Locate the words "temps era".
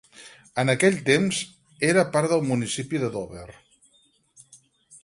1.09-2.07